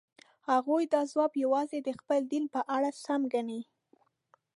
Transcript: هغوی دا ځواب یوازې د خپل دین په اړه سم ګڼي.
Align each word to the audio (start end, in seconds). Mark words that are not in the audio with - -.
هغوی 0.49 0.83
دا 0.93 1.01
ځواب 1.11 1.33
یوازې 1.43 1.79
د 1.83 1.89
خپل 1.99 2.19
دین 2.31 2.43
په 2.53 2.61
اړه 2.75 2.89
سم 3.03 3.21
ګڼي. 3.33 3.61